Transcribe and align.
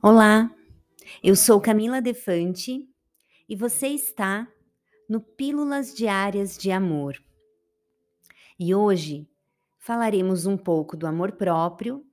Olá, 0.00 0.48
eu 1.24 1.34
sou 1.34 1.60
Camila 1.60 2.00
Defante 2.00 2.88
e 3.48 3.56
você 3.56 3.88
está 3.88 4.46
no 5.08 5.20
Pílulas 5.20 5.92
Diárias 5.92 6.56
de 6.56 6.70
Amor. 6.70 7.16
E 8.60 8.72
hoje 8.72 9.28
falaremos 9.76 10.46
um 10.46 10.56
pouco 10.56 10.96
do 10.96 11.04
amor 11.04 11.32
próprio 11.32 12.06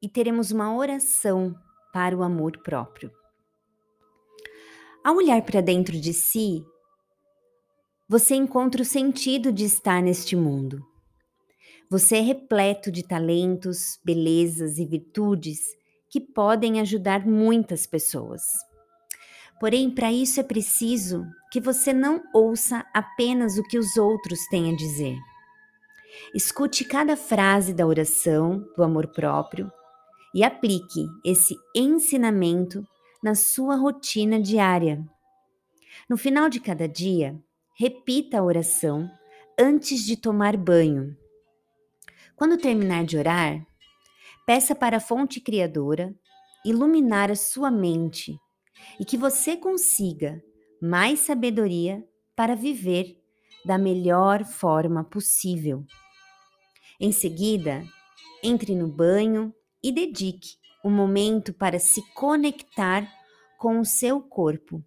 e 0.00 0.08
teremos 0.08 0.50
uma 0.50 0.74
oração 0.74 1.54
para 1.92 2.16
o 2.16 2.22
amor 2.22 2.56
próprio. 2.62 3.12
Ao 5.04 5.14
olhar 5.14 5.42
para 5.42 5.60
dentro 5.60 6.00
de 6.00 6.14
si, 6.14 6.64
você 8.08 8.34
encontra 8.34 8.80
o 8.80 8.84
sentido 8.84 9.52
de 9.52 9.66
estar 9.66 10.02
neste 10.02 10.34
mundo. 10.34 10.82
Você 11.90 12.16
é 12.16 12.20
repleto 12.22 12.90
de 12.90 13.06
talentos, 13.06 14.00
belezas 14.02 14.78
e 14.78 14.86
virtudes 14.86 15.78
que 16.10 16.20
podem 16.20 16.80
ajudar 16.80 17.24
muitas 17.24 17.86
pessoas. 17.86 18.42
Porém, 19.60 19.90
para 19.90 20.12
isso 20.12 20.40
é 20.40 20.42
preciso 20.42 21.24
que 21.52 21.60
você 21.60 21.92
não 21.92 22.22
ouça 22.34 22.84
apenas 22.92 23.58
o 23.58 23.62
que 23.62 23.78
os 23.78 23.96
outros 23.96 24.40
têm 24.48 24.72
a 24.72 24.76
dizer. 24.76 25.16
Escute 26.34 26.84
cada 26.84 27.16
frase 27.16 27.72
da 27.72 27.86
oração 27.86 28.66
do 28.76 28.82
amor 28.82 29.08
próprio 29.08 29.70
e 30.34 30.42
aplique 30.42 31.06
esse 31.24 31.54
ensinamento 31.74 32.86
na 33.22 33.34
sua 33.34 33.76
rotina 33.76 34.40
diária. 34.40 35.04
No 36.08 36.16
final 36.16 36.48
de 36.48 36.58
cada 36.58 36.88
dia, 36.88 37.38
repita 37.78 38.38
a 38.38 38.42
oração 38.42 39.10
antes 39.58 40.04
de 40.04 40.16
tomar 40.16 40.56
banho. 40.56 41.16
Quando 42.34 42.56
terminar 42.56 43.04
de 43.04 43.18
orar, 43.18 43.66
Peça 44.50 44.74
para 44.74 44.96
a 44.96 45.00
fonte 45.00 45.40
criadora 45.40 46.12
iluminar 46.64 47.30
a 47.30 47.36
sua 47.36 47.70
mente 47.70 48.36
e 48.98 49.04
que 49.04 49.16
você 49.16 49.56
consiga 49.56 50.42
mais 50.82 51.20
sabedoria 51.20 52.04
para 52.34 52.56
viver 52.56 53.16
da 53.64 53.78
melhor 53.78 54.44
forma 54.44 55.04
possível. 55.04 55.84
Em 56.98 57.12
seguida, 57.12 57.84
entre 58.42 58.74
no 58.74 58.88
banho 58.88 59.54
e 59.80 59.92
dedique 59.92 60.56
um 60.84 60.90
momento 60.90 61.54
para 61.54 61.78
se 61.78 62.02
conectar 62.12 63.08
com 63.56 63.78
o 63.78 63.84
seu 63.84 64.20
corpo. 64.20 64.82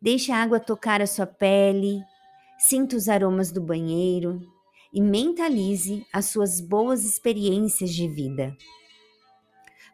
Deixe 0.00 0.32
a 0.32 0.42
água 0.42 0.58
tocar 0.58 1.00
a 1.00 1.06
sua 1.06 1.28
pele, 1.28 2.02
sinta 2.58 2.96
os 2.96 3.08
aromas 3.08 3.52
do 3.52 3.60
banheiro, 3.60 4.40
e 4.92 5.00
mentalize 5.00 6.06
as 6.12 6.26
suas 6.26 6.60
boas 6.60 7.04
experiências 7.04 7.90
de 7.94 8.06
vida. 8.08 8.56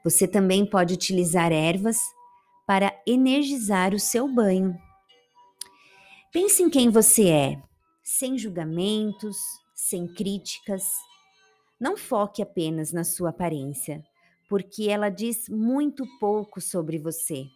Você 0.05 0.27
também 0.27 0.65
pode 0.65 0.95
utilizar 0.95 1.53
ervas 1.53 1.99
para 2.67 2.95
energizar 3.07 3.95
o 3.95 3.99
seu 3.99 4.29
banho. 4.29 4.77
Pense 6.33 6.63
em 6.63 6.69
quem 6.69 6.91
você 6.91 7.29
é, 7.29 7.63
sem 8.03 8.37
julgamentos, 8.37 9.37
sem 9.75 10.07
críticas. 10.07 10.85
Não 11.81 11.97
foque 11.97 12.43
apenas 12.43 12.93
na 12.93 13.05
sua 13.05 13.31
aparência, 13.31 14.05
porque 14.49 14.89
ela 14.89 15.09
diz 15.09 15.49
muito 15.49 16.05
pouco 16.19 16.61
sobre 16.61 16.99
você. 16.99 17.47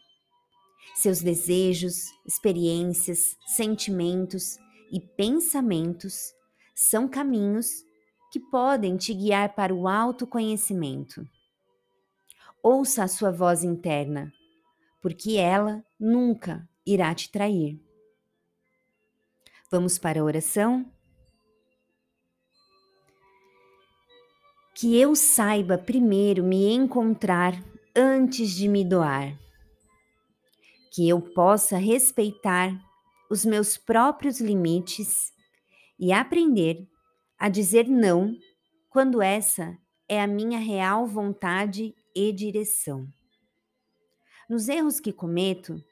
Seus 0.94 1.20
desejos, 1.20 2.06
experiências, 2.26 3.36
sentimentos 3.46 4.58
e 4.90 5.00
pensamentos 5.00 6.34
são 6.74 7.08
caminhos 7.08 7.84
que 8.30 8.40
podem 8.40 8.96
te 8.96 9.12
guiar 9.12 9.54
para 9.54 9.74
o 9.74 9.86
autoconhecimento. 9.86 11.28
Ouça 12.62 13.04
a 13.04 13.08
sua 13.08 13.30
voz 13.30 13.62
interna, 13.62 14.32
porque 15.00 15.36
ela 15.36 15.84
nunca 15.98 16.66
irá 16.86 17.14
te 17.14 17.30
trair. 17.30 17.80
Vamos 19.70 19.98
para 19.98 20.20
a 20.20 20.24
oração? 20.24 20.90
Que 24.74 24.98
eu 24.98 25.14
saiba 25.14 25.76
primeiro 25.76 26.42
me 26.42 26.72
encontrar 26.72 27.54
antes 27.94 28.50
de 28.50 28.68
me 28.68 28.84
doar. 28.84 29.38
Que 30.92 31.08
eu 31.08 31.20
possa 31.20 31.76
respeitar 31.76 32.72
os 33.30 33.44
meus 33.44 33.76
próprios 33.76 34.40
limites 34.40 35.32
e 35.98 36.12
aprender 36.12 36.88
a 37.38 37.48
dizer 37.48 37.88
não 37.88 38.36
quando 38.88 39.20
essa 39.20 39.76
é 40.08 40.20
a 40.20 40.26
minha 40.26 40.58
real 40.58 41.06
vontade 41.06 41.94
e 42.14 42.32
direção. 42.32 43.08
Nos 44.48 44.68
erros 44.68 45.00
que 45.00 45.12
cometo, 45.12 45.82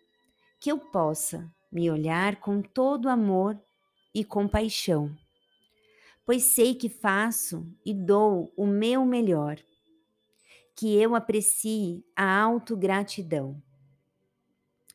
que 0.61 0.71
eu 0.71 0.79
possa 0.79 1.51
me 1.73 1.91
olhar 1.91 2.37
com 2.37 2.61
todo 2.61 3.09
amor 3.09 3.61
e 4.15 4.25
compaixão, 4.25 5.17
pois 6.27 6.45
sei 6.45 6.75
que 6.75 6.89
faço 6.89 7.67
e 7.85 7.95
dou 7.95 8.53
o 8.57 8.67
meu 8.67 9.05
melhor, 9.05 9.59
que 10.77 10.95
eu 10.95 11.15
aprecie 11.15 12.05
a 12.15 12.43
autogratidão. 12.43 13.61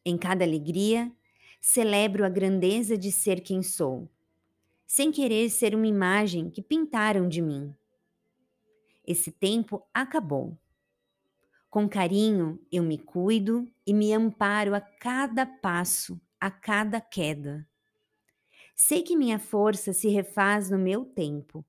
Em 0.06 0.18
cada 0.18 0.46
alegria, 0.46 1.12
celebro 1.60 2.26
a 2.26 2.30
grandeza 2.30 2.98
de 2.98 3.12
ser 3.12 3.42
quem 3.42 3.64
sou 3.64 4.10
sem 4.86 5.12
querer 5.12 5.50
ser 5.50 5.74
uma 5.74 5.88
imagem 5.88 6.50
que 6.50 6.62
pintaram 6.62 7.28
de 7.28 7.42
mim. 7.42 7.74
Esse 9.06 9.32
tempo 9.32 9.84
acabou. 9.94 10.58
Com 11.70 11.90
carinho, 11.90 12.60
eu 12.72 12.84
me 12.84 12.98
cuido 12.98 13.68
e 13.86 13.94
me 13.94 14.14
amparo 14.14 14.74
a 14.74 14.82
cada 14.82 15.46
passo, 15.46 16.20
a 16.40 16.50
cada 16.50 17.02
queda. 17.02 17.68
Sei 18.76 19.02
que 19.02 19.16
minha 19.16 19.40
força 19.40 19.92
se 19.92 20.08
refaz 20.10 20.70
no 20.70 20.78
meu 20.78 21.06
tempo, 21.06 21.66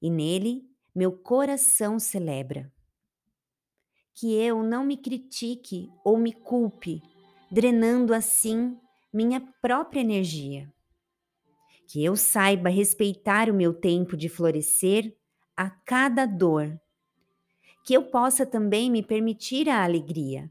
e 0.00 0.10
nele 0.10 0.68
meu 0.94 1.12
coração 1.12 1.98
celebra. 1.98 2.72
Que 4.14 4.34
eu 4.34 4.62
não 4.62 4.84
me 4.84 4.96
critique 4.96 5.90
ou 6.04 6.18
me 6.18 6.32
culpe, 6.32 7.02
drenando 7.50 8.12
assim 8.12 8.78
minha 9.12 9.40
própria 9.60 10.00
energia 10.00 10.72
que 11.90 12.04
eu 12.04 12.14
saiba 12.14 12.68
respeitar 12.68 13.50
o 13.50 13.54
meu 13.54 13.74
tempo 13.74 14.16
de 14.16 14.28
florescer 14.28 15.12
a 15.56 15.68
cada 15.68 16.24
dor, 16.24 16.80
que 17.84 17.92
eu 17.92 18.04
possa 18.04 18.46
também 18.46 18.88
me 18.88 19.02
permitir 19.02 19.68
a 19.68 19.82
alegria, 19.82 20.48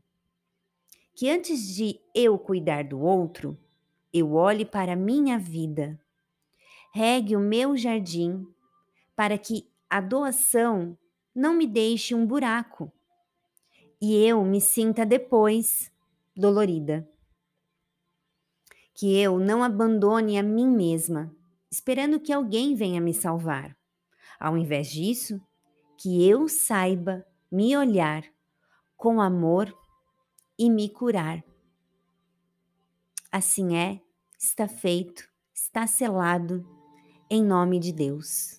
que 1.15 1.29
antes 1.29 1.73
de 1.73 1.97
eu 2.13 2.37
cuidar 2.37 2.83
do 2.83 2.99
outro, 2.99 3.57
eu 4.13 4.33
olhe 4.33 4.65
para 4.65 4.91
a 4.91 4.97
minha 4.97 5.39
vida, 5.39 5.97
regue 6.93 7.37
o 7.37 7.39
meu 7.39 7.77
jardim, 7.77 8.45
para 9.15 9.37
que 9.37 9.65
a 9.89 10.01
doação 10.01 10.97
não 11.33 11.53
me 11.53 11.65
deixe 11.65 12.13
um 12.13 12.25
buraco 12.25 12.91
e 14.01 14.13
eu 14.13 14.43
me 14.43 14.59
sinta 14.59 15.05
depois 15.05 15.89
dolorida 16.35 17.09
que 18.99 19.17
eu 19.17 19.39
não 19.39 19.63
abandone 19.63 20.37
a 20.37 20.43
mim 20.43 20.67
mesma, 20.67 21.33
esperando 21.71 22.19
que 22.19 22.33
alguém 22.33 22.75
venha 22.75 22.99
me 22.99 23.13
salvar. 23.13 23.73
Ao 24.37 24.57
invés 24.57 24.91
disso, 24.91 25.39
que 25.97 26.27
eu 26.27 26.49
saiba 26.49 27.25
me 27.49 27.77
olhar 27.77 28.25
com 28.97 29.21
amor 29.21 29.73
e 30.57 30.69
me 30.69 30.89
curar. 30.89 31.41
Assim 33.31 33.77
é, 33.77 34.01
está 34.37 34.67
feito, 34.67 35.23
está 35.53 35.87
selado, 35.87 36.67
em 37.29 37.41
nome 37.41 37.79
de 37.79 37.93
Deus. 37.93 38.58